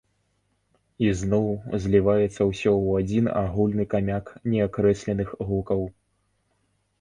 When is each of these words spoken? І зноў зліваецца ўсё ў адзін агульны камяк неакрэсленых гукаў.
І 1.07 1.09
зноў 1.19 1.43
зліваецца 1.83 2.41
ўсё 2.51 2.71
ў 2.77 3.03
адзін 3.03 3.29
агульны 3.43 3.85
камяк 3.93 4.33
неакрэсленых 4.55 5.29
гукаў. 5.51 5.87